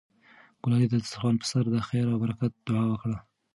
[0.61, 3.17] ګلالۍ د دسترخوان په سر د خیر او برکت دعا وکړه.